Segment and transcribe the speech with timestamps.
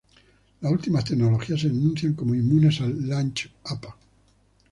[0.61, 3.93] Las últimas tecnologías se anuncian como inmunes al "latch-up".